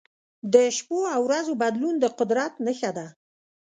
[0.53, 3.07] د شپو او ورځو بدلون د قدرت نښه ده.